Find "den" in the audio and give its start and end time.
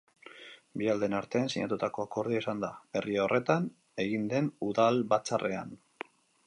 4.35-4.53